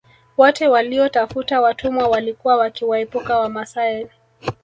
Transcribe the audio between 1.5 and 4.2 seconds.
watumwa walikuwa wakiwaepuka Wamasai